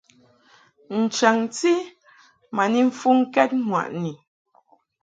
[0.99, 1.71] N-chaŋti
[2.55, 4.11] ma ni mfuŋkɛd ŋwaʼni.